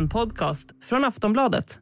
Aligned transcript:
En 0.00 0.08
podcast 0.08 0.68
från 0.82 1.04
Aftonbladet. 1.04 1.78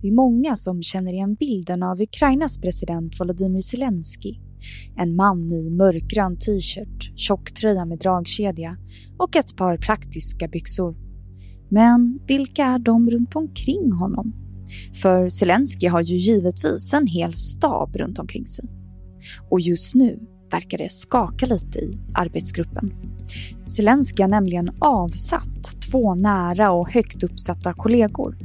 Det 0.00 0.08
är 0.08 0.12
många 0.12 0.56
som 0.56 0.82
känner 0.82 1.12
igen 1.12 1.34
bilden 1.34 1.82
av 1.82 2.00
Ukrainas 2.00 2.58
president 2.58 3.20
Volodymyr 3.20 3.60
Zelensky. 3.60 4.34
En 4.96 5.16
man 5.16 5.52
i 5.52 5.70
mörkgrön 5.70 6.38
t-shirt, 6.38 7.18
tjocktröja 7.18 7.84
med 7.84 7.98
dragkedja 7.98 8.76
och 9.18 9.36
ett 9.36 9.56
par 9.56 9.76
praktiska 9.76 10.48
byxor. 10.48 10.96
Men 11.70 12.20
vilka 12.26 12.64
är 12.64 12.78
de 12.78 13.10
runt 13.10 13.36
omkring 13.36 13.92
honom? 13.92 14.34
För 15.02 15.28
Zelensky 15.28 15.86
har 15.86 16.00
ju 16.00 16.16
givetvis 16.16 16.94
en 16.94 17.06
hel 17.06 17.32
stab 17.32 17.96
runt 17.96 18.18
omkring 18.18 18.46
sig. 18.46 18.64
Och 19.50 19.60
just 19.60 19.94
nu 19.94 20.18
verkar 20.50 20.78
det 20.78 20.92
skaka 20.92 21.46
lite 21.46 21.78
i 21.78 22.00
arbetsgruppen. 22.14 23.13
Zelensky 23.66 24.22
har 24.22 24.28
nämligen 24.28 24.70
avsatt 24.78 25.80
två 25.90 26.14
nära 26.14 26.70
och 26.70 26.90
högt 26.90 27.22
uppsatta 27.22 27.72
kollegor, 27.72 28.36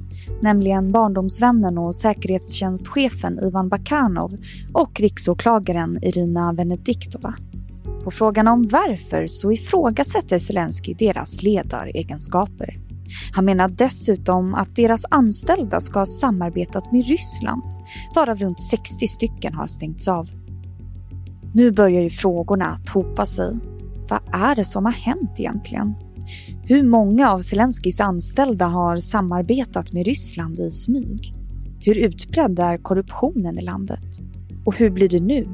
nämligen 0.41 0.91
barndomsvännen 0.91 1.77
och 1.77 1.95
säkerhetstjänstchefen 1.95 3.39
Ivan 3.39 3.70
Bakanov 3.70 4.37
och 4.73 4.99
riksåklagaren 4.99 6.03
Irina 6.03 6.53
Venediktova. 6.53 7.35
På 8.03 8.11
frågan 8.11 8.47
om 8.47 8.67
varför 8.67 9.27
så 9.27 9.51
ifrågasätter 9.51 10.39
Zelensky 10.39 10.93
deras 10.93 11.43
ledaregenskaper. 11.43 12.79
Han 13.31 13.45
menar 13.45 13.67
dessutom 13.67 14.55
att 14.55 14.75
deras 14.75 15.05
anställda 15.09 15.79
ska 15.79 15.99
ha 15.99 16.05
samarbetat 16.05 16.91
med 16.91 17.05
Ryssland, 17.05 17.63
varav 18.15 18.37
runt 18.37 18.61
60 18.61 19.07
stycken 19.07 19.53
har 19.53 19.67
stängts 19.67 20.07
av. 20.07 20.29
Nu 21.53 21.71
börjar 21.71 22.01
ju 22.01 22.09
frågorna 22.09 22.65
att 22.65 22.89
hopa 22.89 23.25
sig. 23.25 23.57
Vad 24.09 24.22
är 24.34 24.55
det 24.55 24.66
som 24.66 24.86
har 24.86 24.91
hänt 24.91 25.40
egentligen? 25.40 25.95
Hur 26.63 26.84
många 26.84 27.32
av 27.32 27.40
Zelenskis 27.40 27.99
anställda 27.99 28.66
har 28.66 28.98
samarbetat 28.98 29.93
med 29.93 30.05
Ryssland 30.05 30.60
i 30.60 30.71
smyg? 30.71 31.34
Hur 31.79 31.98
utbredd 31.98 32.60
är 32.60 32.77
korruptionen 32.77 33.60
i 33.60 33.62
landet? 33.62 34.20
Och 34.66 34.76
hur 34.76 34.90
blir 34.90 35.10
det 35.10 35.20
nu 35.20 35.48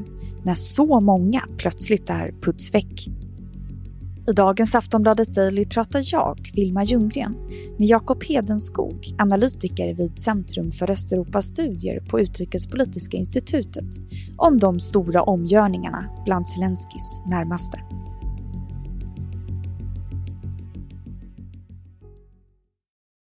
när 0.44 0.56
så 0.56 1.00
många 1.00 1.44
plötsligt 1.58 2.10
är 2.10 2.32
putsväck? 2.42 3.08
I 4.28 4.32
dagens 4.32 4.76
Aftonbladet 4.76 5.34
Daily 5.34 5.66
pratar 5.66 6.04
jag, 6.06 6.52
Vilma 6.54 6.84
Ljunggren, 6.84 7.36
med 7.78 7.88
Jakob 7.88 8.24
Hedenskog, 8.24 9.16
analytiker 9.18 9.94
vid 9.94 10.20
Centrum 10.20 10.72
för 10.72 10.92
Östeuropastudier 10.92 12.00
på 12.00 12.20
Utrikespolitiska 12.20 13.18
institutet, 13.18 13.86
om 14.38 14.60
de 14.60 14.80
stora 14.80 15.22
omgörningarna 15.22 16.06
bland 16.26 16.48
Zelenskis 16.48 17.22
närmaste. 17.30 17.80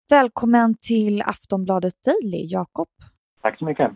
Välkommen 0.09 0.75
till 0.87 1.21
Aftonbladet 1.21 1.93
Daily, 2.05 2.45
Jakob. 2.51 2.87
Tack 3.41 3.59
så 3.59 3.65
mycket. 3.65 3.91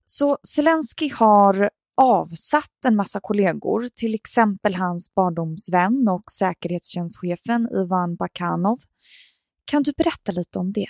Så 0.00 0.36
Zelensky 0.56 1.10
har 1.18 1.70
avsatt 2.02 2.84
en 2.86 2.96
massa 2.96 3.20
kollegor, 3.22 3.82
till 4.00 4.14
exempel 4.14 4.74
hans 4.74 5.14
barndomsvän 5.14 6.08
och 6.14 6.22
säkerhetstjänstchefen 6.40 7.68
Ivan 7.80 8.16
Bakanov. 8.16 8.76
Kan 9.70 9.82
du 9.82 9.92
berätta 9.96 10.32
lite 10.32 10.58
om 10.58 10.72
det? 10.72 10.86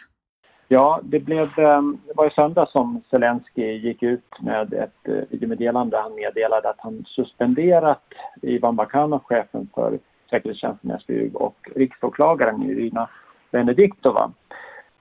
Ja, 0.68 1.00
det, 1.02 1.20
blev, 1.20 1.58
ehm, 1.58 1.98
det 2.06 2.12
var 2.16 2.26
i 2.26 2.30
söndag 2.30 2.66
som 2.68 3.02
Zelensky 3.10 3.72
gick 3.72 4.02
ut 4.02 4.40
med 4.40 4.74
ett 4.74 5.08
eh, 5.08 5.14
videomeddelande. 5.30 5.96
Han 5.98 6.14
meddelade 6.14 6.68
att 6.68 6.80
han 6.80 7.04
suspenderat 7.06 8.04
Ivan 8.42 8.76
Bakanov, 8.76 9.22
chefen 9.24 9.68
för 9.74 9.98
säkerhetstjänsten 10.30 10.98
SBU 11.00 11.30
och 11.34 11.56
riksåklagaren 11.74 12.62
Irina 12.62 13.08
Benediktova. 13.54 14.32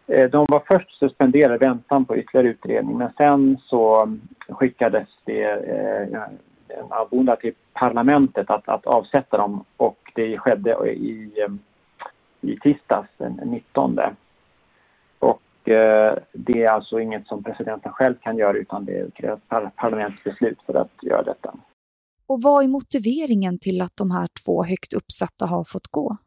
Eh, 0.07 0.29
de 0.29 0.45
var 0.49 0.63
först 0.67 0.99
suspenderade 0.99 1.55
i 1.55 1.57
väntan 1.57 2.05
på 2.05 2.17
ytterligare 2.17 2.47
utredning 2.47 2.97
men 2.97 3.09
sen 3.17 3.57
så 3.65 4.13
skickades 4.49 5.07
det 5.25 5.43
eh, 5.43 6.21
en 6.67 6.91
avbonad 6.91 7.39
till 7.39 7.53
parlamentet 7.73 8.49
att, 8.49 8.69
att 8.69 8.85
avsätta 8.85 9.37
dem 9.37 9.65
och 9.77 10.11
det 10.15 10.37
skedde 10.37 10.71
i, 10.91 11.31
eh, 11.41 11.51
i 12.41 12.59
tisdags 12.59 13.09
den 13.17 13.33
19. 13.43 13.99
Och 15.19 15.41
det 16.33 16.63
är 16.63 16.69
alltså 16.69 16.99
inget 16.99 17.27
som 17.27 17.43
presidenten 17.43 17.91
själv 17.91 18.15
kan 18.21 18.37
göra 18.37 18.57
utan 18.57 18.85
det 18.85 19.13
krävs 19.13 19.39
parlamentsbeslut 19.75 20.57
för 20.65 20.73
att 20.73 20.91
göra 21.01 21.23
detta. 21.23 21.53
Och 22.27 22.41
vad 22.41 22.63
är 22.63 22.67
motiveringen 22.67 23.59
till 23.59 23.81
att 23.81 23.97
de 23.97 24.11
här 24.11 24.27
två 24.45 24.63
högt 24.63 24.93
uppsatta 24.93 25.45
har 25.45 25.63
fått 25.63 25.87
gå? 25.87 26.17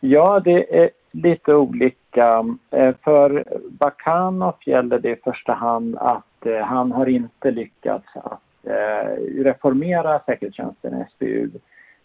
Ja, 0.00 0.40
det 0.40 0.78
är 0.82 0.90
lite 1.10 1.54
olika. 1.54 2.44
Eh, 2.70 2.94
för 3.04 3.44
Bakanov 3.70 4.54
gäller 4.66 4.98
det 4.98 5.10
i 5.10 5.16
första 5.24 5.52
hand 5.52 5.96
att 5.98 6.46
eh, 6.46 6.60
han 6.60 6.92
har 6.92 7.06
inte 7.06 7.50
lyckats 7.50 8.06
att 8.14 8.40
eh, 8.62 9.42
reformera 9.42 10.20
säkerhetstjänsten 10.26 11.04
SBU. 11.14 11.50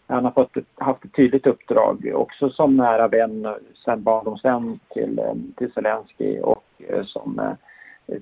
Han 0.06 0.24
har 0.24 0.30
fått 0.30 0.56
haft 0.74 1.04
ett 1.04 1.12
tydligt 1.12 1.46
uppdrag 1.46 2.12
också 2.14 2.50
som 2.50 2.76
nära 2.76 3.08
vän, 3.08 3.54
sen 3.84 4.02
barndomsvän 4.02 4.78
till, 4.88 5.20
till 5.56 5.72
Zelensky 5.72 6.40
och 6.40 6.64
som 7.04 7.56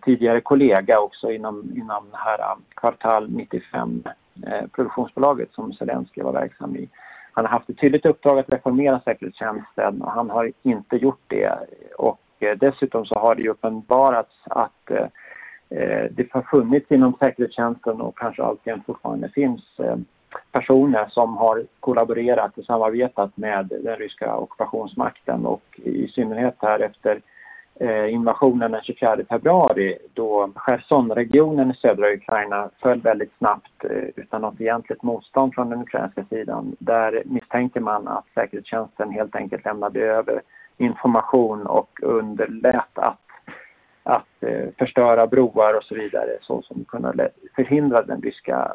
tidigare 0.02 0.40
kollega 0.40 1.00
också 1.00 1.32
inom, 1.32 1.72
inom 1.76 2.04
här 2.12 2.40
kvartal 2.74 3.30
95 3.30 4.02
produktionsbolaget 4.72 5.52
som 5.52 5.72
Zelensky 5.72 6.22
var 6.22 6.32
verksam 6.32 6.76
i. 6.76 6.88
Han 7.32 7.44
har 7.44 7.52
haft 7.52 7.70
ett 7.70 7.78
tydligt 7.78 8.06
uppdrag 8.06 8.38
att 8.38 8.52
reformera 8.52 9.00
säkerhetstjänsten 9.00 10.02
och 10.02 10.10
han 10.10 10.30
har 10.30 10.52
inte 10.62 10.96
gjort 10.96 11.22
det. 11.26 11.52
Och 11.98 12.20
eh, 12.40 12.58
dessutom 12.58 13.04
så 13.06 13.14
har 13.14 13.34
det 13.34 13.42
ju 13.42 13.48
uppenbarats 13.48 14.34
att 14.44 14.90
eh, 14.90 15.06
eh, 15.68 16.10
det 16.10 16.32
har 16.32 16.42
funnits 16.42 16.90
inom 16.90 17.14
säkerhetstjänsten 17.20 18.00
och 18.00 18.18
kanske 18.18 18.42
alltjämt 18.42 18.86
fortfarande 18.86 19.28
finns 19.28 19.80
personer 20.52 21.06
som 21.08 21.36
har 21.36 21.64
kollaborerat 21.80 22.58
och 22.58 22.64
samarbetat 22.64 23.36
med 23.36 23.66
den 23.66 23.96
ryska 23.96 24.36
ockupationsmakten 24.36 25.46
och 25.46 25.80
i 25.84 26.08
synnerhet 26.08 26.56
här 26.58 26.80
efter 26.80 27.20
Eh, 27.82 28.14
invasionen 28.14 28.72
den 28.72 28.82
24 28.82 29.16
februari 29.28 29.98
då 30.14 30.50
Cherson-regionen 30.54 31.70
i 31.70 31.74
södra 31.74 32.12
Ukraina 32.12 32.70
föll 32.82 33.00
väldigt 33.00 33.32
snabbt 33.38 33.84
eh, 33.84 34.08
utan 34.16 34.40
något 34.40 34.60
egentligt 34.60 35.02
motstånd 35.02 35.54
från 35.54 35.70
den 35.70 35.82
ukrainska 35.82 36.24
sidan. 36.24 36.76
Där 36.78 37.22
misstänker 37.26 37.80
man 37.80 38.08
att 38.08 38.24
säkerhetstjänsten 38.34 39.10
helt 39.10 39.36
enkelt 39.36 39.64
lämnade 39.64 40.00
över 40.00 40.42
information 40.78 41.66
och 41.66 41.98
underlät 42.02 42.98
att, 42.98 43.20
att 44.02 44.42
eh, 44.42 44.68
förstöra 44.78 45.26
broar 45.26 45.76
och 45.76 45.84
så 45.84 45.94
vidare 45.94 46.38
så 46.40 46.62
som 46.62 46.84
kunde 46.84 47.28
förhindra 47.56 48.02
den 48.02 48.22
ryska 48.22 48.72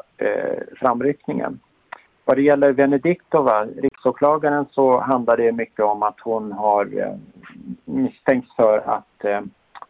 framryckningen. 0.76 1.60
Vad 2.28 2.36
det 2.36 2.42
gäller 2.42 2.72
Venediktova, 2.72 3.66
riksåklagaren, 3.66 4.66
så 4.70 5.00
handlar 5.00 5.36
det 5.36 5.52
mycket 5.52 5.84
om 5.84 6.02
att 6.02 6.20
hon 6.20 6.52
har 6.52 6.98
eh, 6.98 7.14
misstänkts 7.84 8.56
för 8.56 8.78
att 8.78 9.24
eh, 9.24 9.40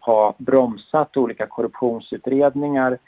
ha 0.00 0.34
bromsat 0.38 1.16
olika 1.16 1.46
korruptionsutredningar. 1.46 2.98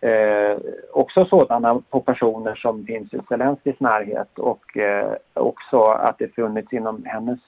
Eh, 0.00 0.58
också 0.92 1.24
sådana 1.24 1.82
på 1.90 2.00
personer 2.00 2.54
som 2.54 2.86
finns 2.86 3.14
i 3.14 3.20
Zelenskyjs 3.28 3.80
närhet 3.80 4.38
och 4.38 4.76
eh, 4.76 5.12
också 5.34 5.82
att 5.82 6.18
det 6.18 6.34
funnits 6.34 6.72
inom 6.72 7.04
hennes 7.04 7.40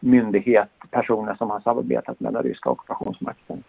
myndighet 0.00 0.70
personer 0.90 1.34
som 1.34 1.50
har 1.50 1.60
samarbetat 1.60 2.20
med 2.20 2.32
den 2.32 2.42
ryska 2.42 2.70
ockupationsmakten. 2.70 3.62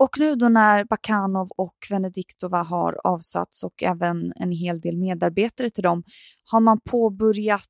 Och 0.00 0.10
nu 0.18 0.34
då 0.34 0.48
när 0.48 0.84
Bakanov 0.84 1.48
och 1.56 1.76
Venediktova 1.90 2.62
har 2.62 2.96
avsatts 3.04 3.64
och 3.64 3.82
även 3.82 4.32
en 4.36 4.52
hel 4.52 4.80
del 4.80 4.96
medarbetare 4.96 5.70
till 5.70 5.82
dem, 5.82 6.02
har 6.52 6.60
man 6.60 6.80
påbörjat 6.90 7.62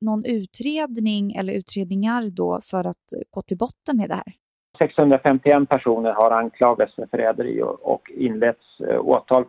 någon 0.00 0.24
utredning 0.24 1.32
eller 1.32 1.52
utredningar 1.52 2.30
då 2.36 2.60
för 2.70 2.86
att 2.86 3.06
gå 3.30 3.42
till 3.42 3.58
botten 3.58 3.96
med 3.96 4.08
det 4.08 4.14
här? 4.14 4.32
651 4.78 5.68
personer 5.68 6.12
har 6.12 6.30
anklagats 6.30 6.94
för 6.94 7.06
förräderi 7.06 7.62
och 7.82 8.10
inletts 8.10 8.80
eh, 8.80 9.00
åtal 9.00 9.44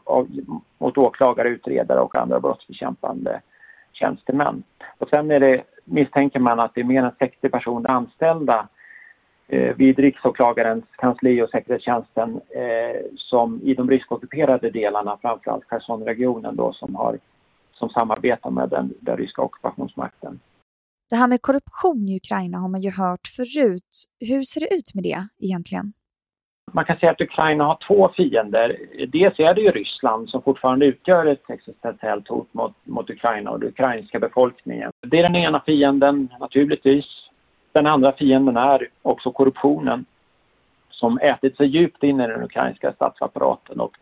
mot 0.78 0.98
åklagare, 0.98 1.50
utredare 1.50 2.00
och 2.00 2.16
andra 2.16 2.40
brottsbekämpande 2.40 3.42
tjänstemän. 3.94 4.64
Och 4.98 5.10
sen 5.10 5.31
är 5.31 5.40
det, 5.40 5.64
misstänker 5.86 6.40
man 6.40 6.60
att 6.60 6.72
det 6.75 6.81
är 6.81 6.86
mer 6.86 7.04
än 7.04 7.12
60 7.19 7.50
personer 7.50 7.90
anställda 7.90 8.68
vid 9.51 10.00
riksåklagarens 10.00 10.83
kansli 10.98 11.42
och 11.42 11.50
säkerhetstjänsten 11.50 12.42
eh, 12.50 13.01
som 13.15 13.62
i 13.63 13.74
de 13.74 13.89
ryskockuperade 13.89 14.69
delarna, 14.69 15.18
framförallt 15.21 15.65
Chersonregionen 15.65 16.56
då, 16.56 16.74
som, 16.74 16.95
har, 16.95 17.19
som 17.74 17.89
samarbetar 17.89 18.50
med 18.50 18.69
den, 18.69 18.94
den 19.00 19.18
ryska 19.18 19.42
ockupationsmakten. 19.42 20.39
Det 21.09 21.15
här 21.15 21.27
med 21.27 21.42
korruption 21.42 22.09
i 22.09 22.15
Ukraina 22.15 22.57
har 22.57 22.69
man 22.69 22.81
ju 22.81 22.92
hört 22.92 23.27
förut. 23.36 24.06
Hur 24.19 24.44
ser 24.44 24.59
det 24.59 24.75
ut 24.75 24.94
med 24.94 25.03
det 25.03 25.27
egentligen? 25.39 25.94
Man 26.74 26.86
kan 26.86 26.97
säga 26.97 27.12
att 27.12 27.21
Ukraina 27.21 27.63
har 27.63 27.77
två 27.88 28.12
fiender. 28.15 28.77
Dels 29.07 29.39
är 29.39 29.54
det 29.54 29.62
ju 29.62 29.71
Ryssland 29.71 30.30
som 30.30 30.42
fortfarande 30.42 30.86
utgör 30.86 31.25
ett 31.25 31.50
existentiellt 31.50 32.27
hot 32.27 32.54
mot, 32.54 32.74
mot 32.83 33.09
Ukraina 33.09 33.51
och 33.51 33.59
den 33.59 33.69
ukrainska 33.69 34.19
befolkningen. 34.19 34.92
Det 35.07 35.19
är 35.19 35.24
den 35.24 35.36
ena 35.36 35.62
fienden 35.65 36.30
naturligtvis. 36.39 37.06
Den 37.71 37.88
andra 37.88 38.12
fienden 38.12 38.57
är 38.57 38.88
också 39.01 39.31
korruptionen 39.31 40.06
som 40.89 41.19
ätit 41.19 41.57
sig 41.57 41.68
djupt 41.68 42.03
in 42.03 42.21
i 42.21 42.27
den 42.27 42.44
ukrainska 42.44 42.94
statsapparaten. 42.94 43.79
Och 43.79 43.97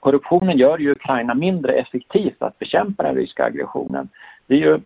korruptionen 0.00 0.58
gör 0.58 0.78
ju 0.78 0.90
Ukraina 0.90 1.34
mindre 1.34 1.72
effektivt 1.72 2.42
att 2.42 2.58
bekämpa 2.58 3.02
den 3.02 3.14
ryska 3.14 3.44
aggressionen. 3.44 4.08
Det 4.46 4.54
är 4.54 4.58
ju 4.58 4.80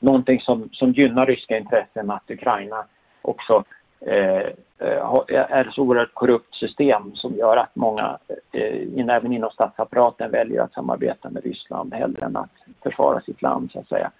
någonting 0.00 0.40
som, 0.40 0.68
som 0.72 0.92
gynnar 0.92 1.26
ryska 1.26 1.58
intressen 1.58 2.10
att 2.10 2.30
Ukraina 2.30 2.84
också 3.22 3.64
eh, 4.00 4.46
eh 4.78 5.20
är 5.28 5.64
ett 5.64 5.74
så 5.74 5.82
oerhört 5.82 6.14
korrupt 6.14 6.54
system 6.54 7.14
som 7.14 7.34
gör 7.34 7.56
att 7.56 7.76
många, 7.76 8.18
eh, 8.52 9.08
även 9.08 9.32
inom 9.32 9.50
statsapparaten, 9.50 10.30
väljer 10.30 10.62
att 10.62 10.72
samarbeta 10.72 11.30
med 11.30 11.44
Ryssland 11.44 11.94
hellre 11.94 12.26
än 12.26 12.36
att 12.36 12.50
försvara 12.82 13.20
sitt 13.20 13.42
land 13.42 13.70
så 13.72 13.78
att 13.78 13.88
säga. 13.88 14.10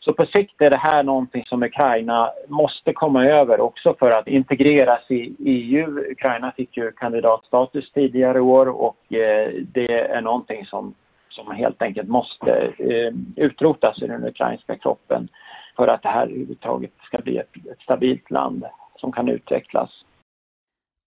Så 0.00 0.12
på 0.12 0.26
sikt 0.26 0.60
är 0.62 0.70
det 0.70 0.76
här 0.76 1.02
någonting 1.02 1.44
som 1.46 1.62
Ukraina 1.62 2.30
måste 2.48 2.92
komma 2.92 3.24
över 3.24 3.60
också 3.60 3.94
för 3.98 4.10
att 4.10 4.28
integreras 4.28 5.10
i 5.10 5.34
EU. 5.38 5.98
Ukraina 6.10 6.52
fick 6.52 6.76
ju 6.76 6.92
kandidatstatus 6.92 7.92
tidigare 7.92 8.40
år 8.40 8.68
och 8.68 9.12
eh, 9.12 9.52
det 9.72 10.00
är 10.00 10.20
någonting 10.20 10.66
som, 10.66 10.94
som 11.28 11.50
helt 11.50 11.82
enkelt 11.82 12.08
måste 12.08 12.72
eh, 12.78 13.12
utrotas 13.36 14.02
i 14.02 14.06
den 14.06 14.24
ukrainska 14.24 14.78
kroppen 14.78 15.28
för 15.76 15.86
att 15.86 16.02
det 16.02 16.08
här 16.08 16.26
överhuvudtaget 16.26 16.92
ska 17.02 17.18
bli 17.18 17.36
ett, 17.36 17.56
ett 17.56 17.80
stabilt 17.82 18.30
land 18.30 18.64
som 18.96 19.12
kan 19.12 19.28
utvecklas. 19.28 20.04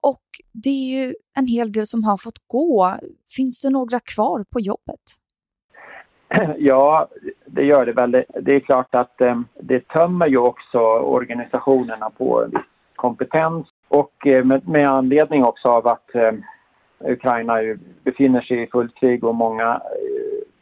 Och 0.02 0.24
det 0.52 0.70
är 0.70 1.06
ju 1.06 1.16
en 1.38 1.48
hel 1.48 1.72
del 1.72 1.88
som 1.88 2.04
har 2.04 2.18
fått 2.18 2.48
gå. 2.48 2.98
Finns 3.36 3.62
det 3.62 3.70
några 3.70 4.00
kvar 4.00 4.46
på 4.54 4.60
jobbet? 4.60 5.23
Ja, 6.58 7.08
det 7.46 7.64
gör 7.64 7.86
det 7.86 7.92
väl. 7.92 8.12
Det 8.42 8.56
är 8.56 8.60
klart 8.60 8.96
att 8.96 9.22
eh, 9.22 9.42
det 9.60 9.88
tömmer 9.88 10.28
ju 10.28 10.38
också 10.38 10.80
organisationerna 11.00 12.10
på 12.10 12.48
kompetens 12.96 13.68
och 13.88 14.28
eh, 14.28 14.46
med, 14.46 14.88
anledning 14.88 15.44
också 15.44 15.70
av 15.70 15.88
att 15.88 16.16
eh, 16.16 16.32
Ukraina 17.00 17.54
befinner 18.04 18.42
sig 18.42 18.62
i 18.62 18.68
fullt 18.68 18.96
krig 18.96 19.24
och 19.24 19.36
många 19.36 19.82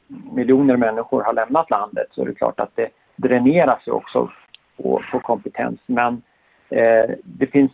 miljoner 0.08 0.78
människor 0.78 1.24
har 1.24 1.34
lämnat 1.34 1.70
landet 1.70 2.08
så 2.12 2.22
är 2.22 2.26
det 2.26 2.34
klart 2.34 2.60
att 2.60 2.76
det 2.76 2.90
dräneras 3.16 3.88
ju 3.88 3.92
också 3.92 4.30
på, 4.78 5.02
på 5.12 5.20
kompetens. 5.20 5.80
Men 5.86 6.22
det 7.24 7.48
finns 7.52 7.72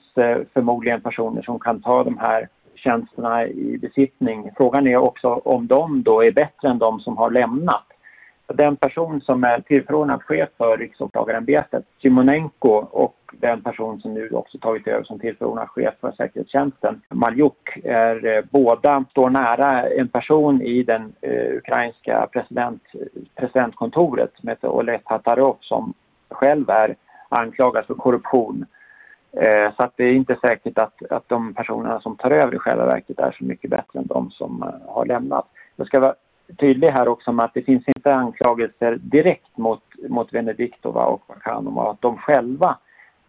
förmodligen 0.53 1.01
personer 1.01 1.41
som 1.41 1.59
kan 1.59 1.81
ta 1.81 2.03
de 2.03 2.17
här 2.17 2.49
tjänsterna 2.77 3.47
i 3.47 3.77
besittning. 3.81 4.51
Frågan 4.57 4.88
är 4.88 4.97
också 4.97 5.27
om 5.33 5.68
de 5.68 6.03
då 6.03 6.24
är 6.24 6.31
bättre 6.31 6.69
än 6.69 6.79
de 6.79 7.00
som 7.00 7.18
har 7.18 7.31
lämnat. 7.31 7.83
Den 8.53 8.75
person 8.75 9.21
som 9.21 9.44
är 9.44 9.59
tillförordnad 9.59 10.24
chef 10.24 10.50
för 10.57 10.77
Riksåklagarämbetet, 10.77 11.85
Simonenko, 12.01 12.69
och 12.91 13.15
den 13.31 13.62
person 13.62 14.01
som 14.01 14.13
nu 14.13 14.29
också 14.29 14.57
tagit 14.57 14.88
över 14.88 15.03
som 15.03 15.19
tillförordnad 15.19 15.69
chef 15.69 15.94
för 16.01 16.12
säkerhetstjänsten, 16.12 17.01
Maljuk, 17.09 17.79
är 17.83 18.25
eh, 18.25 18.44
båda 18.50 19.06
står 19.09 19.30
nära 19.30 19.89
en 19.89 20.07
person 20.07 20.62
i 20.62 20.83
den 20.83 21.13
eh, 21.21 21.56
ukrainska 21.57 22.27
president, 22.31 22.83
presidentkontoret 23.35 24.31
som 24.35 24.50
heter 24.50 24.68
Oleg 24.68 25.03
Tatarov 25.03 25.57
som 25.62 25.94
själv 26.30 26.69
är 26.69 26.95
anklagad 27.30 27.85
för 27.85 27.94
korruption. 27.94 28.65
Eh, 29.39 29.71
så 29.77 29.83
att 29.83 29.93
det 29.95 30.03
är 30.03 30.13
inte 30.13 30.37
säkert 30.41 30.77
att, 30.77 31.11
att 31.11 31.29
de 31.29 31.53
personerna 31.53 31.99
som 31.99 32.15
tar 32.15 32.31
över 32.31 32.55
i 32.55 32.59
själva 32.59 32.85
verket 32.85 33.19
är 33.19 33.31
så 33.31 33.43
mycket 33.43 33.69
bättre 33.69 33.99
än 33.99 34.07
de 34.07 34.31
som 34.31 34.63
eh, 34.63 34.93
har 34.93 35.05
lämnat. 35.05 35.45
Jag 35.75 35.87
ska 35.87 35.99
vara 35.99 36.15
tydlig 36.59 36.87
här 36.87 37.07
också 37.07 37.31
med 37.31 37.45
att 37.45 37.53
det 37.53 37.61
finns 37.61 37.87
inte 37.87 38.13
anklagelser 38.13 38.97
direkt 39.01 39.57
mot, 39.57 39.83
mot 40.07 40.33
Venediktova 40.33 41.05
och 41.05 41.21
Vakanova 41.27 41.91
att 41.91 42.01
de 42.01 42.17
själva 42.17 42.77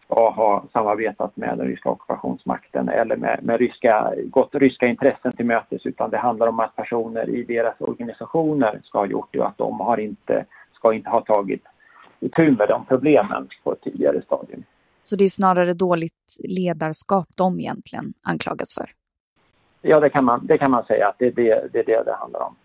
ska 0.04 0.30
ha 0.30 0.64
samarbetat 0.72 1.36
med 1.36 1.58
den 1.58 1.66
ryska 1.66 1.90
ockupationsmakten 1.90 2.88
eller 2.88 3.16
med, 3.16 3.40
med 3.42 3.58
ryska, 3.58 4.12
gått 4.24 4.54
ryska 4.54 4.86
intressen 4.86 5.32
till 5.32 5.46
mötes 5.46 5.86
utan 5.86 6.10
det 6.10 6.18
handlar 6.18 6.46
om 6.46 6.60
att 6.60 6.76
personer 6.76 7.28
i 7.28 7.42
deras 7.42 7.80
organisationer 7.80 8.80
ska 8.84 8.98
ha 8.98 9.06
gjort 9.06 9.28
det 9.30 9.40
och 9.40 9.46
att 9.46 9.58
de 9.58 9.80
har 9.80 10.00
inte, 10.00 10.44
ska 10.72 10.94
inte 10.94 11.10
ha 11.10 11.20
tagit 11.20 11.64
itu 12.20 12.50
med 12.50 12.68
de 12.68 12.84
problemen 12.84 13.48
på 13.64 13.72
ett 13.72 13.80
tidigare 13.80 14.22
stadium. 14.22 14.64
Så 15.08 15.16
det 15.16 15.24
är 15.24 15.28
snarare 15.28 15.72
dåligt 15.72 16.36
ledarskap 16.48 17.26
de 17.36 17.60
egentligen 17.60 18.04
anklagas 18.22 18.74
för? 18.74 18.90
Ja, 19.82 20.00
det 20.00 20.10
kan 20.10 20.24
man, 20.24 20.46
det 20.46 20.58
kan 20.58 20.70
man 20.70 20.84
säga 20.84 21.08
att 21.08 21.16
det 21.18 21.26
är 21.26 21.32
det, 21.32 21.68
det 21.72 21.78
är 21.78 21.84
det 21.84 22.02
det 22.04 22.14
handlar 22.14 22.40
om. 22.40 22.56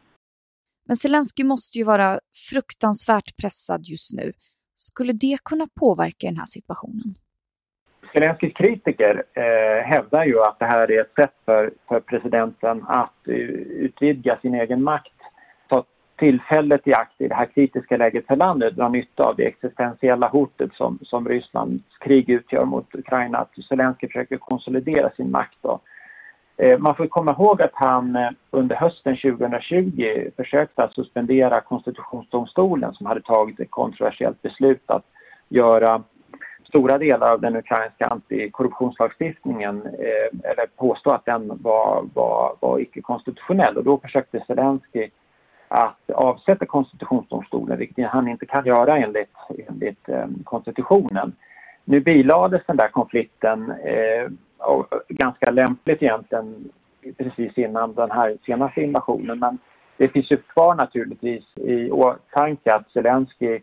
Men 0.87 0.97
Zelensky 0.97 1.43
måste 1.43 1.77
ju 1.77 1.83
vara 1.83 2.19
fruktansvärt 2.49 3.37
pressad 3.41 3.81
just 3.85 4.13
nu. 4.13 4.33
Skulle 4.75 5.13
det 5.13 5.37
kunna 5.45 5.67
påverka 5.79 6.27
den 6.27 6.37
här 6.37 6.45
situationen? 6.45 7.15
Zelenskys 8.13 8.53
kritiker 8.53 9.23
eh, 9.33 9.85
hävdar 9.85 10.25
ju 10.25 10.39
att 10.39 10.59
det 10.59 10.65
här 10.65 10.91
är 10.91 11.01
ett 11.01 11.13
sätt 11.15 11.33
för, 11.45 11.73
för 11.87 11.99
presidenten 11.99 12.83
att 12.87 13.21
utvidga 13.25 14.39
sin 14.41 14.53
egen 14.53 14.83
makt 14.83 15.13
tillfället 16.23 16.87
i 16.87 16.93
akt 16.93 17.21
i 17.21 17.27
det 17.27 17.35
här 17.35 17.45
kritiska 17.45 17.97
läget 17.97 18.27
för 18.27 18.35
landet 18.35 18.75
dra 18.75 18.89
nytta 18.89 19.23
av 19.23 19.35
det 19.35 19.45
existentiella 19.45 20.27
hotet 20.27 20.73
som, 20.73 20.99
som 21.01 21.27
Rysslands 21.27 21.97
krig 21.99 22.29
utgör 22.29 22.65
mot 22.65 22.95
Ukraina. 22.95 23.37
Att 23.37 23.63
Zelenskyj 23.69 24.09
försöker 24.09 24.37
konsolidera 24.37 25.09
sin 25.09 25.31
makt. 25.31 25.57
Då. 25.61 25.79
Eh, 26.57 26.79
man 26.79 26.95
får 26.95 27.07
komma 27.07 27.31
ihåg 27.31 27.61
att 27.61 27.73
han 27.73 28.15
eh, 28.15 28.29
under 28.51 28.75
hösten 28.75 29.17
2020 29.17 30.29
försökte 30.35 30.83
att 30.83 30.95
suspendera 30.95 31.61
konstitutionsdomstolen 31.61 32.93
som 32.93 33.05
hade 33.05 33.21
tagit 33.21 33.59
ett 33.59 33.71
kontroversiellt 33.71 34.41
beslut 34.41 34.83
att 34.85 35.05
göra 35.49 36.03
stora 36.63 36.97
delar 36.97 37.33
av 37.33 37.41
den 37.41 37.55
ukrainska 37.55 38.05
antikorruptionslagstiftningen 38.05 39.81
eh, 39.85 40.49
eller 40.51 40.65
påstå 40.77 41.09
att 41.09 41.25
den 41.25 41.47
var, 41.61 42.05
var, 42.13 42.55
var 42.59 42.79
icke-konstitutionell 42.79 43.77
och 43.77 43.83
då 43.83 43.97
försökte 43.97 44.43
Zelenskyj 44.47 45.11
att 45.75 46.09
avsätta 46.09 46.65
konstitutionsdomstolen, 46.65 47.77
vilket 47.77 48.07
han 48.07 48.27
inte 48.27 48.45
kan 48.45 48.65
göra 48.65 48.97
enligt, 48.97 49.35
enligt 49.67 50.09
eh, 50.09 50.25
konstitutionen. 50.43 51.33
Nu 51.85 51.99
bilades 51.99 52.61
den 52.67 52.77
där 52.77 52.87
konflikten 52.87 53.71
eh, 53.71 54.31
och 54.57 54.87
ganska 55.09 55.51
lämpligt 55.51 56.03
egentligen 56.03 56.69
precis 57.17 57.57
innan 57.57 57.93
den 57.93 58.11
här 58.11 58.37
senaste 58.45 58.81
invasionen 58.81 59.39
men 59.39 59.57
det 59.97 60.07
finns 60.07 60.31
ju 60.31 60.37
kvar 60.37 60.75
naturligtvis 60.75 61.57
i 61.57 61.91
åtanke 61.91 62.73
att 62.73 62.91
Zelensky 62.91 63.59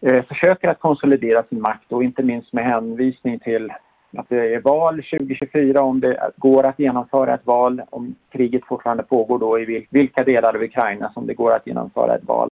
eh, 0.00 0.24
försöker 0.24 0.68
att 0.68 0.80
konsolidera 0.80 1.42
sin 1.42 1.60
makt 1.60 1.92
och 1.92 2.04
inte 2.04 2.22
minst 2.22 2.52
med 2.52 2.64
hänvisning 2.64 3.38
till 3.38 3.72
att 4.18 4.28
det 4.28 4.54
är 4.54 4.60
val 4.60 4.94
2024 4.94 5.82
om 5.82 6.00
det 6.00 6.30
går 6.36 6.64
att 6.64 6.78
genomföra 6.78 7.34
ett 7.34 7.46
val, 7.46 7.82
om 7.90 8.14
kriget 8.32 8.64
fortfarande 8.66 9.02
pågår 9.02 9.38
då 9.38 9.60
i 9.60 9.86
vilka 9.90 10.24
delar 10.24 10.56
av 10.56 10.62
Ukraina 10.62 11.12
som 11.12 11.26
det 11.26 11.34
går 11.34 11.52
att 11.52 11.66
genomföra 11.66 12.16
ett 12.16 12.24
val. 12.24 12.48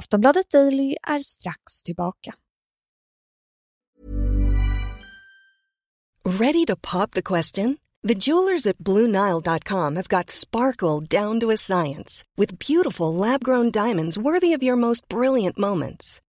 Aftonbladet 0.00 0.50
Daily 0.50 0.96
är 1.08 1.18
strax 1.18 1.82
tillbaka. 1.84 2.34
Ready 6.24 6.66
to 6.66 6.76
pop 6.92 7.10
the 7.10 7.22
question? 7.22 7.76
The 8.08 8.14
jewelers 8.14 8.66
at 8.66 8.78
BlueNile.com 8.78 9.96
have 9.96 10.08
got 10.08 10.30
sparkle 10.30 11.00
down 11.00 11.40
to 11.40 11.50
a 11.50 11.56
science 11.56 12.24
with 12.36 12.58
beautiful 12.58 13.14
lab-grown 13.14 13.70
diamonds 13.70 14.18
worthy 14.18 14.54
of 14.54 14.62
your 14.62 14.76
most 14.76 15.08
brilliant 15.08 15.58
moments. 15.58 16.20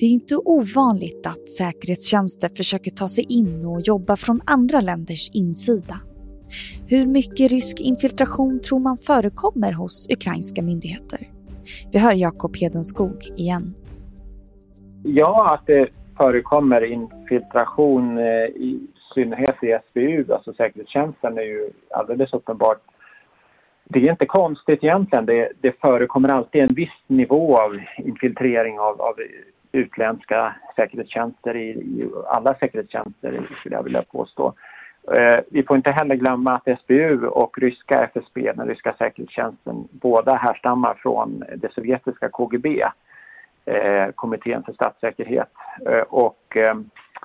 Det 0.00 0.06
är 0.06 0.10
inte 0.10 0.36
ovanligt 0.36 1.26
att 1.26 1.48
säkerhetstjänster 1.48 2.48
försöker 2.48 2.90
ta 2.90 3.08
sig 3.08 3.24
in 3.28 3.66
och 3.66 3.80
jobba 3.80 4.16
från 4.16 4.40
andra 4.46 4.80
länders 4.80 5.30
insida. 5.34 6.00
Hur 6.88 7.06
mycket 7.06 7.50
rysk 7.50 7.80
infiltration 7.80 8.60
tror 8.60 8.78
man 8.78 8.96
förekommer 8.96 9.72
hos 9.72 10.08
ukrainska 10.10 10.62
myndigheter? 10.62 11.20
Vi 11.92 11.98
hör 11.98 12.14
Jakob 12.14 12.56
Hedenskog 12.56 13.18
igen. 13.36 13.74
Ja, 15.04 15.54
att 15.54 15.66
det 15.66 15.88
förekommer 16.16 16.84
infiltration 16.84 18.18
eh, 18.18 18.44
i 18.68 18.80
synnerhet 19.14 19.56
i 19.62 19.78
SBU, 19.90 20.32
alltså 20.32 20.52
säkerhetstjänsten, 20.52 21.38
är 21.38 21.42
ju 21.42 21.70
alldeles 21.90 22.32
uppenbart. 22.32 22.80
Det 23.84 23.98
är 23.98 24.10
inte 24.10 24.26
konstigt 24.26 24.84
egentligen. 24.84 25.26
Det, 25.26 25.52
det 25.60 25.80
förekommer 25.80 26.28
alltid 26.28 26.62
en 26.62 26.74
viss 26.74 26.98
nivå 27.06 27.58
av 27.58 27.78
infiltrering 27.98 28.78
av, 28.78 29.00
av 29.00 29.14
utländska 29.72 30.54
säkerhetstjänster 30.76 31.56
i, 31.56 31.70
i 31.70 32.10
alla 32.26 32.54
säkerhetstjänster 32.54 33.56
skulle 33.60 33.74
jag 33.74 33.82
vilja 33.82 34.02
påstå. 34.02 34.54
Eh, 35.12 35.40
vi 35.50 35.62
får 35.62 35.76
inte 35.76 35.90
heller 35.90 36.14
glömma 36.14 36.52
att 36.52 36.80
SBU 36.80 37.26
och 37.26 37.58
ryska 37.58 38.04
FSB, 38.04 38.52
den 38.52 38.68
ryska 38.68 38.94
säkerhetstjänsten, 38.98 39.88
båda 39.90 40.34
härstammar 40.34 40.94
från 40.94 41.44
det 41.56 41.72
sovjetiska 41.72 42.28
KGB, 42.28 42.82
eh, 43.64 44.10
kommittén 44.14 44.62
för 44.62 44.72
statssäkerhet. 44.72 45.52
Eh, 45.86 46.00
och 46.00 46.56
eh, 46.56 46.74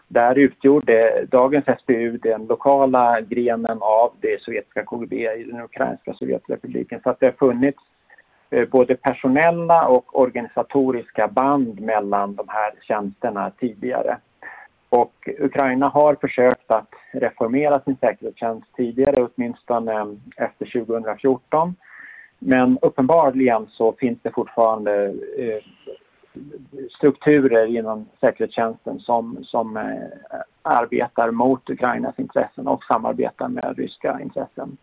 där 0.07 0.37
utgjorde 0.37 1.25
dagens 1.31 1.65
SBU 1.79 2.17
den 2.17 2.45
lokala 2.45 3.21
grenen 3.21 3.77
av 3.81 4.13
det 4.21 4.41
sovjetiska 4.41 4.83
KGB 4.83 5.15
i 5.33 5.43
den 5.43 5.61
ukrainska 5.61 6.13
Sovjetrepubliken. 6.13 6.99
Så 7.03 7.09
att 7.09 7.19
det 7.19 7.25
har 7.25 7.33
funnits 7.33 7.79
Eh, 8.55 8.67
både 8.67 8.95
personella 8.95 9.87
och 9.87 10.19
organisatoriska 10.19 11.27
band 11.27 11.79
mellan 11.79 12.35
de 12.35 12.45
här 12.49 12.73
tjänsterna 12.81 13.51
tidigare. 13.59 14.17
Och 14.89 15.29
Ukraina 15.39 15.87
har 15.87 16.15
försökt 16.15 16.71
att 16.71 16.89
reformera 17.13 17.79
sin 17.79 17.97
säkerhetstjänst 17.97 18.67
tidigare, 18.75 19.27
åtminstone 19.27 19.93
eh, 19.93 20.07
efter 20.37 20.85
2014. 20.85 21.75
Men 22.39 22.77
uppenbarligen 22.81 23.67
så 23.67 23.93
finns 23.93 24.19
det 24.21 24.31
fortfarande 24.31 25.05
eh, 25.37 25.63
strukturer 26.97 27.65
inom 27.65 28.05
säkerhetstjänsten 28.19 28.99
som, 28.99 29.37
som 29.43 29.95
arbetar 30.61 31.31
mot 31.31 31.69
Ukrainas 31.69 32.19
intressen 32.19 32.67
och 32.67 32.83
samarbetar 32.83 33.47
med 33.47 33.77
ryska 33.77 34.19
intressen. 34.21 34.77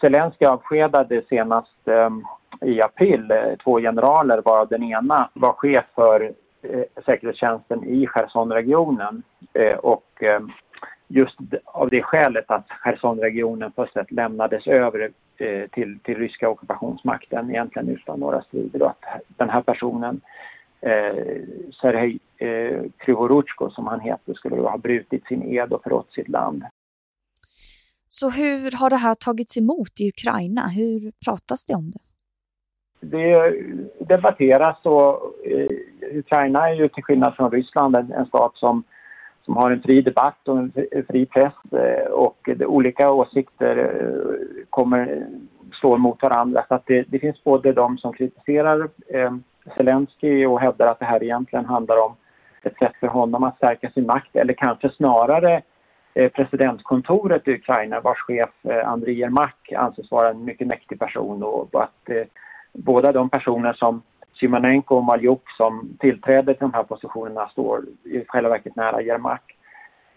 Zelenskyj 0.00 0.46
avskedade 0.46 1.22
senast 1.28 1.88
ehm, 1.88 2.24
i 2.60 2.82
april 2.82 3.30
eh, 3.30 3.56
två 3.64 3.78
generaler 3.80 4.42
varav 4.44 4.68
den 4.68 4.82
ena 4.82 5.30
var 5.34 5.52
chef 5.52 5.84
för 5.94 6.32
eh, 6.62 7.02
säkerhetstjänsten 7.04 7.84
i 7.84 8.06
Chersonregionen 8.06 9.22
eh, 9.52 9.76
och 9.76 10.22
ehm, 10.22 10.50
just 11.08 11.38
av 11.64 11.90
det 11.90 12.02
skälet 12.02 12.50
att 12.50 12.66
Chersonregionen 12.68 13.72
på 13.72 13.86
sätt 13.86 14.10
lämnades 14.10 14.66
över 14.66 15.10
till, 15.70 15.98
till 15.98 16.18
ryska 16.18 16.48
ockupationsmakten 16.48 17.50
egentligen 17.50 17.88
utan 17.88 18.20
några 18.20 18.42
strider 18.42 18.82
och 18.82 18.90
att 18.90 19.22
den 19.36 19.50
här 19.50 19.62
personen 19.62 20.20
eh, 20.80 21.42
Sergej 21.80 22.18
eh, 22.38 22.82
Krivoruchko 22.98 23.70
som 23.70 23.86
han 23.86 24.00
heter 24.00 24.34
skulle 24.34 24.56
ha 24.56 24.78
brutit 24.78 25.26
sin 25.26 25.42
ed 25.42 25.72
och 25.72 25.82
förrått 25.82 26.12
sitt 26.12 26.28
land. 26.28 26.64
Så 28.20 28.30
hur 28.30 28.78
har 28.80 28.90
det 28.90 28.96
här 28.96 29.14
tagits 29.14 29.56
emot 29.58 29.94
i 30.00 30.08
Ukraina? 30.08 30.68
Hur 30.68 31.12
pratas 31.24 31.66
det 31.66 31.74
om 31.74 31.90
det? 31.94 32.04
Det 33.00 33.54
debatteras 33.98 34.78
och 34.82 35.12
eh, 35.44 35.68
Ukraina 36.18 36.68
är 36.68 36.74
ju 36.74 36.88
till 36.88 37.04
skillnad 37.04 37.34
från 37.36 37.50
Ryssland 37.50 37.96
en, 37.96 38.12
en 38.12 38.26
stat 38.26 38.52
som 38.54 38.84
som 39.44 39.56
har 39.56 39.70
en 39.70 39.82
fri 39.82 40.02
debatt 40.02 40.48
och 40.48 40.58
en 40.58 40.72
fri 41.08 41.26
press 41.26 41.52
eh, 41.72 42.10
och 42.10 42.48
olika 42.66 43.10
åsikter 43.10 43.76
eh, 43.76 44.64
kommer 44.70 45.26
slå 45.80 45.96
mot 45.96 46.22
varandra. 46.22 46.64
Så 46.68 46.74
att 46.74 46.86
det, 46.86 47.04
det 47.08 47.18
finns 47.18 47.44
både 47.44 47.72
de 47.72 47.98
som 47.98 48.12
kritiserar 48.12 48.88
eh, 49.08 49.34
Zelensky 49.76 50.46
och 50.46 50.60
hävdar 50.60 50.86
att 50.86 50.98
det 50.98 51.04
här 51.04 51.22
egentligen 51.22 51.64
handlar 51.64 52.04
om 52.04 52.16
ett 52.62 52.78
sätt 52.78 52.92
för 53.00 53.06
honom 53.06 53.44
att 53.44 53.56
stärka 53.56 53.90
sin 53.90 54.06
makt 54.06 54.36
eller 54.36 54.52
kanske 54.52 54.90
snarare 54.90 55.62
Eh, 56.14 56.28
presidentkontoret 56.28 57.48
i 57.48 57.54
Ukraina 57.54 58.00
vars 58.00 58.18
chef 58.18 58.50
eh, 58.62 58.88
Andriy 58.88 59.18
Yermak 59.20 59.72
anses 59.76 60.10
vara 60.10 60.30
en 60.30 60.44
mycket 60.44 60.66
mäktig 60.66 60.98
person 60.98 61.42
och, 61.42 61.82
att 61.82 62.08
eh, 62.08 62.26
båda 62.72 63.12
de 63.12 63.30
personer 63.30 63.72
som 63.72 64.02
Simonenko 64.32 64.96
och 64.96 65.04
Maljuk 65.04 65.50
som 65.56 65.96
tillträder 66.00 66.54
till 66.54 66.60
de 66.60 66.74
här 66.74 66.82
positionerna 66.82 67.48
står 67.48 67.84
i 68.04 68.24
själva 68.28 68.50
verket 68.50 68.76
nära 68.76 69.02
Jermak. 69.02 69.56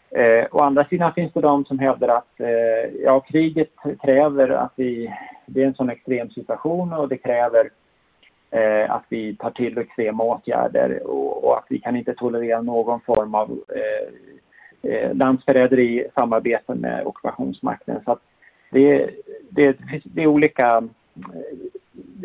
Eh, 0.09 0.45
å 0.51 0.59
andra 0.59 0.85
sidan 0.85 1.13
finns 1.13 1.33
det 1.33 1.41
de 1.41 1.65
som 1.65 1.79
hävdar 1.79 2.07
att 2.07 2.39
eh, 2.39 3.01
ja, 3.03 3.19
kriget 3.19 3.71
kräver 4.01 4.49
att 4.49 4.73
vi, 4.75 5.13
det 5.45 5.63
är 5.63 5.67
en 5.67 5.75
sån 5.75 5.89
extrem 5.89 6.29
situation 6.29 6.93
och 6.93 7.09
det 7.09 7.17
kräver 7.17 7.69
eh, 8.51 8.91
att 8.91 9.03
vi 9.09 9.35
tar 9.35 9.51
till 9.51 9.77
extrema 9.77 10.23
åtgärder 10.23 11.07
och, 11.07 11.43
och, 11.43 11.57
att 11.57 11.65
vi 11.69 11.79
kan 11.79 11.95
inte 11.95 12.13
tolerera 12.13 12.61
någon 12.61 13.01
form 13.01 13.35
av 13.35 13.51
eh, 13.51 14.13
eh, 14.83 15.15
landsförräderi 15.15 16.07
samarbete 16.15 16.75
med 16.75 17.05
ockupationsmakten. 17.05 17.99
Så 18.05 18.17
det, 18.71 19.09
det, 19.49 19.77
det 20.03 20.23
är 20.23 20.27
olika 20.27 20.83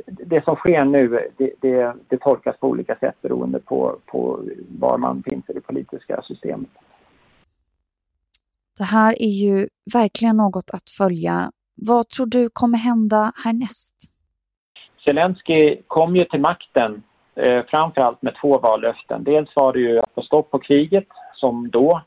det 0.07 0.45
som 0.45 0.57
sker 0.57 0.85
nu 0.85 1.09
det, 1.37 1.51
det, 1.61 1.93
det, 2.09 2.19
tolkas 2.19 2.57
på 2.61 2.69
olika 2.69 2.97
sätt 2.97 3.23
beroende 3.23 3.59
på, 3.59 3.99
på 4.07 4.41
var 4.79 4.99
man 4.99 5.23
finns 5.23 5.51
i 5.51 5.53
det 5.53 5.61
politiska 5.61 6.23
systemet. 6.23 6.71
Det 8.79 8.85
här 8.85 9.23
är 9.23 9.29
ju 9.29 9.69
verkligen 9.93 10.37
något 10.37 10.71
att 10.73 10.91
följa. 10.91 11.51
Vad 11.75 12.09
tror 12.09 12.27
du 12.27 12.49
kommer 12.53 12.79
hända 12.79 13.33
härnäst? 13.45 13.95
Zelensky 15.05 15.77
kom 15.87 16.17
ju 16.17 16.25
till 16.25 16.41
makten 16.41 17.03
eh, 17.35 17.65
framförallt 17.67 18.23
med 18.23 18.35
två 18.41 18.59
vallöften. 18.59 19.25
Dels 19.25 19.57
var 19.57 19.73
det 19.73 19.81
ju 19.81 19.99
att 19.99 20.15
få 20.15 20.23
stopp 20.23 20.51
på 20.51 20.59
kriget 20.59 21.09
som 21.35 21.71
då 21.71 21.91
eh, 21.93 22.01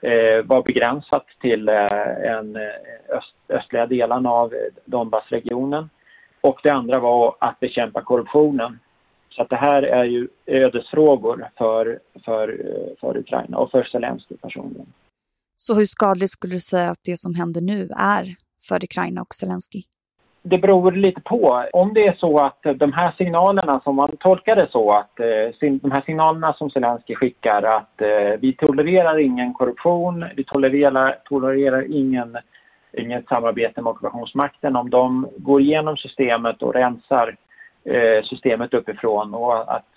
Eh, 0.00 0.44
var 0.44 0.62
begränsat 0.62 1.26
till 1.40 1.68
eh, 1.68 2.36
en 2.36 2.56
eh, 2.56 3.16
öst, 3.16 3.34
östliga 3.48 3.86
delen 3.86 4.26
av 4.26 4.54
Donbassregionen. 4.84 5.90
Och 6.40 6.60
det 6.62 6.70
andra 6.70 7.00
var 7.00 7.36
att 7.40 7.60
bekämpa 7.60 8.02
korruptionen. 8.02 8.78
Så 9.30 9.42
att 9.42 9.50
det 9.50 9.56
här 9.56 9.82
är 9.82 10.04
ju 10.04 10.28
ödesfrågor 10.46 11.50
för, 11.58 12.00
för, 12.24 12.48
eh, 12.48 13.00
för 13.00 13.16
Ukraina 13.16 13.58
och 13.58 13.70
för 13.70 13.84
Zelenskyj 13.84 14.38
personligen. 14.38 14.86
Så 15.56 15.74
hur 15.74 15.86
skadligt 15.86 16.30
skulle 16.30 16.54
du 16.54 16.60
säga 16.60 16.90
att 16.90 17.04
det 17.04 17.16
som 17.16 17.34
händer 17.34 17.60
nu 17.60 17.90
är 17.96 18.34
för 18.68 18.84
Ukraina 18.84 19.22
och 19.22 19.34
Zelenskyj? 19.34 19.84
Det 20.48 20.58
beror 20.58 20.92
lite 20.92 21.20
på. 21.20 21.64
Om 21.72 21.94
det 21.94 22.06
är 22.06 22.12
så 22.12 22.38
att 22.38 22.58
de 22.74 22.92
här 22.92 23.12
signalerna 23.18 23.80
som 23.84 23.96
man 23.96 24.16
tolkar 24.16 24.56
det 24.56 24.68
så 24.70 24.90
att 24.90 25.20
eh, 25.20 25.70
de 25.80 25.90
här 25.90 26.02
signalerna 26.06 26.52
som 26.52 26.70
Zelenskyj 26.70 27.16
skickar 27.16 27.62
att 27.62 28.00
eh, 28.00 28.40
vi 28.40 28.52
tolererar 28.52 29.18
ingen 29.18 29.54
korruption, 29.54 30.24
vi 30.36 30.44
tolererar, 30.44 31.18
tolererar 31.24 31.86
ingen 31.90 32.38
inget 32.92 33.28
samarbete 33.28 33.82
med 33.82 33.90
ockupationsmakten. 33.90 34.76
Om 34.76 34.90
de 34.90 35.28
går 35.36 35.60
igenom 35.60 35.96
systemet 35.96 36.62
och 36.62 36.74
rensar 36.74 37.36
eh, 37.84 38.22
systemet 38.22 38.74
uppifrån 38.74 39.34
och 39.34 39.74
att 39.74 39.92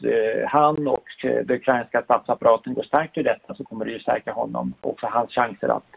han 0.47 0.87
och 0.87 1.05
den 1.21 1.51
ukrainska 1.51 2.01
statsapparaten 2.01 2.73
går 2.73 2.83
starkt 2.83 3.17
i 3.17 3.23
detta 3.23 3.55
så 3.55 3.63
kommer 3.63 3.85
det 3.85 3.91
ju 3.91 3.99
stärka 3.99 4.31
honom 4.31 4.73
och 4.81 4.99
för 4.99 5.07
hans 5.07 5.31
chanser 5.31 5.67
att, 5.67 5.89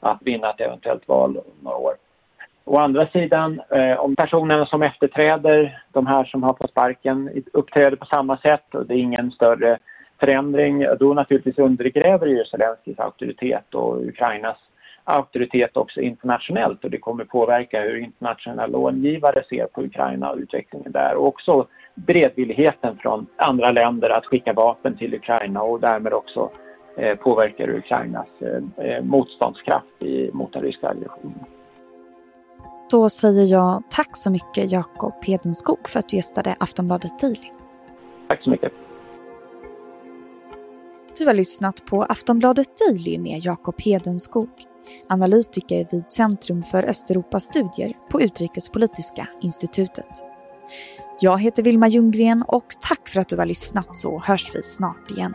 att 0.00 0.22
vinna 0.22 0.50
ett 0.50 0.60
eventuellt 0.60 1.08
val 1.08 1.36
om 1.36 1.64
några 1.64 1.76
år. 1.76 1.94
Å 2.70 2.78
andra 2.78 3.06
sidan, 3.06 3.60
eh, 3.70 4.00
om 4.00 4.16
personerna 4.16 4.66
som 4.66 4.82
efterträder 4.82 5.82
de 5.92 6.06
här 6.06 6.24
som 6.24 6.42
har 6.42 6.54
fått 6.54 6.70
sparken 6.70 7.42
uppträder 7.52 7.96
på 7.96 8.06
samma 8.06 8.36
sätt 8.36 8.74
och 8.74 8.86
det 8.86 8.94
är 8.94 8.98
ingen 8.98 9.30
större 9.30 9.78
förändring, 10.20 10.86
då 11.00 11.14
naturligtvis 11.14 11.58
undergräver 11.58 12.26
ju 12.26 12.44
Zelenskyjs 12.44 12.98
auktoritet 12.98 13.74
och 13.74 14.06
Ukrainas 14.06 14.56
auktoritet 15.04 15.76
också 15.76 16.00
internationellt 16.00 16.84
och 16.84 16.90
det 16.90 16.98
kommer 16.98 17.24
påverka 17.24 17.80
hur 17.80 17.96
internationella 17.96 18.66
långivare 18.66 19.42
ser 19.48 19.66
på 19.66 19.82
Ukraina 19.82 20.30
och 20.30 20.38
utvecklingen 20.38 20.92
där 20.92 21.14
och 21.14 21.26
också 21.26 21.66
beredvilligheten 21.94 22.96
från 22.96 23.26
andra 23.36 23.70
länder 23.70 24.10
att 24.10 24.26
skicka 24.26 24.52
vapen 24.52 24.96
till 24.96 25.14
Ukraina 25.14 25.62
och 25.62 25.80
därmed 25.80 26.12
också 26.12 26.50
eh, 26.96 27.16
påverkar 27.16 27.70
Ukrainas 27.70 28.28
eh, 28.40 28.86
eh 28.86 29.02
motståndskraft 29.02 30.02
i, 30.02 30.30
mot 30.32 30.52
den 30.52 30.62
ryska 30.62 30.88
aggressionen. 30.88 31.44
Då 32.90 33.08
säger 33.08 33.44
jag 33.44 33.82
tack 33.90 34.16
så 34.16 34.30
mycket 34.30 34.72
Jakob 34.72 35.24
Hedenskog 35.24 35.88
för 35.88 35.98
att 35.98 36.08
du 36.08 36.16
gästade 36.16 36.56
Aftonbladet 36.60 37.18
Daily. 37.20 37.50
Tack 38.28 38.42
så 38.42 38.50
mycket. 38.50 38.72
Du 41.18 41.26
har 41.26 41.34
lyssnat 41.34 41.84
på 41.86 42.02
Aftonbladet 42.02 42.68
Daily 42.78 43.18
med 43.18 43.40
Jakob 43.44 43.74
Hedenskog 43.80 44.48
analytiker 45.08 45.86
vid 45.90 46.10
Centrum 46.10 46.62
för 46.62 46.84
Östeuropastudier 46.84 47.92
på 48.10 48.20
Utrikespolitiska 48.22 49.28
institutet. 49.40 50.24
Jag 51.20 51.40
heter 51.40 51.62
Vilma 51.62 51.88
Ljunggren 51.88 52.44
och 52.48 52.66
tack 52.80 53.08
för 53.08 53.20
att 53.20 53.28
du 53.28 53.36
har 53.36 53.46
lyssnat 53.46 53.96
så 53.96 54.18
hörs 54.18 54.54
vi 54.54 54.62
snart 54.62 55.10
igen. 55.10 55.34